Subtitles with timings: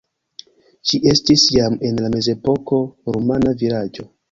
[0.91, 2.83] Ĝi estis jam en la mezepoko
[3.17, 4.11] rumana vilaĝo.